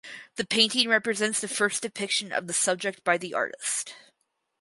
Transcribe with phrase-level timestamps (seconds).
[0.37, 3.93] The painting represents the first depiction of the subject by the artist.